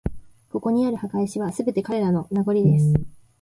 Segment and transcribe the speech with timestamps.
[0.51, 2.27] ここにある墓石は、すべて彼らの…
[2.31, 2.91] 名残です